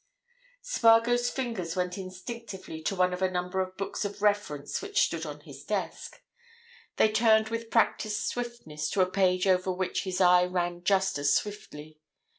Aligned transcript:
Spargo's 0.63 1.29
fingers 1.29 1.75
went 1.75 1.95
instinctively 1.95 2.81
to 2.81 2.95
one 2.95 3.13
of 3.13 3.21
a 3.21 3.29
number 3.29 3.61
of 3.61 3.77
books 3.77 4.03
of 4.03 4.23
reference 4.23 4.81
which 4.81 4.99
stood 5.03 5.27
on 5.27 5.41
his 5.41 5.63
desk: 5.63 6.23
they 6.95 7.11
turned 7.11 7.49
with 7.49 7.69
practised 7.69 8.23
swiftness 8.25 8.89
to 8.89 9.01
a 9.01 9.05
page 9.11 9.45
over 9.45 9.71
which 9.71 10.01
his 10.05 10.19
eye 10.19 10.43
ran 10.45 10.83
just 10.83 11.19
as 11.19 11.35
swiftly. 11.35 11.99